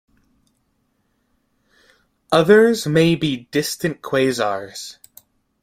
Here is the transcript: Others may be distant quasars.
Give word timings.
Others 2.31 2.87
may 2.87 3.13
be 3.13 3.47
distant 3.51 4.01
quasars. 4.01 4.97